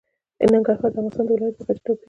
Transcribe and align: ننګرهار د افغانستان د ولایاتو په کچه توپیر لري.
ننګرهار 0.53 0.83
د 0.91 0.91
افغانستان 0.91 1.23
د 1.25 1.29
ولایاتو 1.33 1.59
په 1.59 1.63
کچه 1.75 1.81
توپیر 1.85 1.93
لري. 1.93 1.99